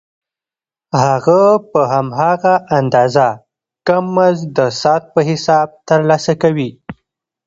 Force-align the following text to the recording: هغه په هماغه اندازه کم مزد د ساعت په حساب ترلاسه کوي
هغه 1.03 1.41
په 1.71 1.81
هماغه 1.93 2.55
اندازه 2.79 3.29
کم 3.87 4.03
مزد 4.15 4.45
د 4.57 4.59
ساعت 4.81 5.03
په 5.13 5.21
حساب 5.29 5.67
ترلاسه 5.89 6.33
کوي 6.41 6.69